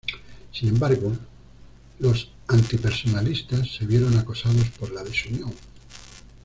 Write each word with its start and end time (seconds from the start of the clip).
Sin 0.51 0.69
embargo, 0.69 1.15
los 1.99 2.31
antipersonalistas 2.47 3.71
se 3.75 3.85
vieron 3.85 4.17
acosados 4.17 4.67
por 4.79 4.91
la 4.91 5.03
desunión. 5.03 5.53